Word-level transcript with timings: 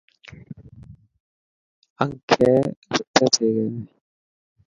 انکي 2.01 2.51
رتي 3.17 3.25
ٿي 3.33 3.47
گئي. 3.55 3.69